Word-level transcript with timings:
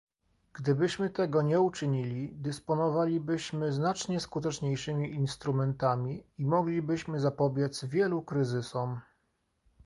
Gdybyśmy 0.53 1.09
tego 1.09 1.41
nie 1.41 1.59
uczynili, 1.61 2.29
dysponowalibyśmy 2.35 3.71
znacznie 3.71 4.19
skuteczniejszymi 4.19 5.11
instrumentami 5.13 6.23
i 6.37 6.45
moglibyśmy 6.45 7.19
zapobiec 7.19 7.85
wielu 7.85 8.21
kryzysom 8.21 9.01